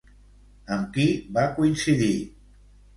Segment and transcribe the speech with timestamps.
[0.77, 1.07] Amb qui
[1.37, 2.13] va coincidir?